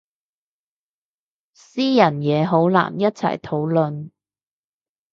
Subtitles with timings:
[1.53, 4.09] 私人嘢好難一齊討論